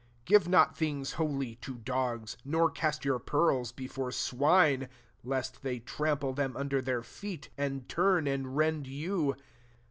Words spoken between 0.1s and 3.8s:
6 •* Give not things holy to dog^9 nor cast your pearls